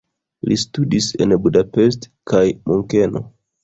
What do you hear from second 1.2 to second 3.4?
en Budapest kaj Munkeno.